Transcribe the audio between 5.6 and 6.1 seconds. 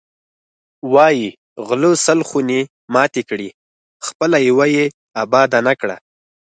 نه کړه.